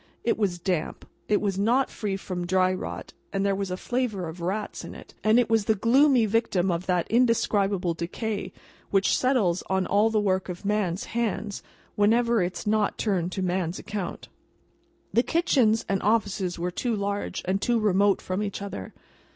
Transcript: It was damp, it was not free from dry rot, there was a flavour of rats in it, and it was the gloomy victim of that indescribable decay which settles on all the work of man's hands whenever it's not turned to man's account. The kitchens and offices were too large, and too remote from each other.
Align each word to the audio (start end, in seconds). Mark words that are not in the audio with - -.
It 0.23 0.35
was 0.35 0.57
damp, 0.57 1.07
it 1.27 1.39
was 1.41 1.59
not 1.59 1.91
free 1.91 2.17
from 2.17 2.47
dry 2.47 2.73
rot, 2.73 3.13
there 3.31 3.53
was 3.53 3.69
a 3.69 3.77
flavour 3.77 4.27
of 4.27 4.41
rats 4.41 4.83
in 4.83 4.95
it, 4.95 5.13
and 5.23 5.37
it 5.39 5.47
was 5.47 5.65
the 5.65 5.75
gloomy 5.75 6.25
victim 6.25 6.71
of 6.71 6.87
that 6.87 7.05
indescribable 7.11 7.93
decay 7.93 8.51
which 8.89 9.15
settles 9.15 9.61
on 9.69 9.85
all 9.85 10.09
the 10.09 10.19
work 10.19 10.49
of 10.49 10.65
man's 10.65 11.03
hands 11.03 11.61
whenever 11.95 12.41
it's 12.41 12.65
not 12.65 12.97
turned 12.97 13.31
to 13.33 13.43
man's 13.43 13.77
account. 13.77 14.27
The 15.13 15.21
kitchens 15.21 15.85
and 15.87 16.01
offices 16.01 16.57
were 16.57 16.71
too 16.71 16.95
large, 16.95 17.43
and 17.45 17.61
too 17.61 17.77
remote 17.79 18.23
from 18.23 18.41
each 18.41 18.59
other. 18.59 18.95